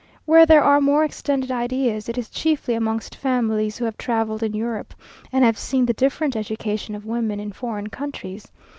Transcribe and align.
Where 0.25 0.47
there 0.47 0.63
are 0.63 0.81
more 0.81 1.03
extended 1.05 1.51
ideas, 1.51 2.09
it 2.09 2.17
is 2.17 2.27
chiefly 2.27 2.73
amongst 2.73 3.13
families 3.15 3.77
who 3.77 3.85
have 3.85 3.99
travelled 3.99 4.41
in 4.41 4.55
Europe, 4.55 4.95
and 5.31 5.45
have 5.45 5.59
seen 5.59 5.85
the 5.85 5.93
different 5.93 6.35
education 6.35 6.95
of 6.95 7.05
women 7.05 7.39
in 7.39 7.51
foreign 7.51 7.85
countries. 7.89 8.47